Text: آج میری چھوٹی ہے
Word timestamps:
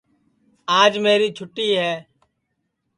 آج 0.79 0.93
میری 1.03 1.29
چھوٹی 1.37 1.67
ہے 1.79 1.93